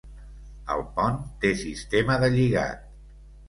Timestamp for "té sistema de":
1.45-2.33